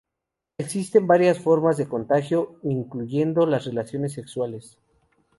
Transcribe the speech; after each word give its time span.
Existen 0.57 1.05
varias 1.05 1.37
formas 1.37 1.77
de 1.77 1.87
contagio, 1.87 2.57
incluyendo 2.63 3.45
las 3.45 3.65
relaciones 3.65 4.13
sexuales. 4.13 4.79